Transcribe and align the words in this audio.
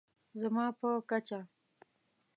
زما 0.41 0.65
په 0.79 0.87
کچه 1.09 1.39